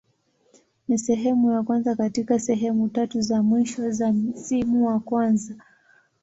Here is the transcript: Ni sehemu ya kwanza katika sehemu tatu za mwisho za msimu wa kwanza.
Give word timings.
Ni 0.87 0.97
sehemu 0.97 1.51
ya 1.51 1.63
kwanza 1.63 1.95
katika 1.95 2.39
sehemu 2.39 2.89
tatu 2.89 3.21
za 3.21 3.43
mwisho 3.43 3.91
za 3.91 4.13
msimu 4.13 4.87
wa 4.87 4.99
kwanza. 4.99 5.55